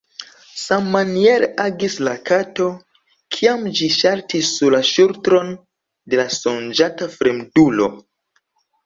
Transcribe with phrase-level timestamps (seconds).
[0.59, 2.65] Sammaniere agis la kato,
[3.35, 5.53] kiam ĝi saltis sur la ŝultron
[6.15, 7.91] de la sonĝanta fremdulo.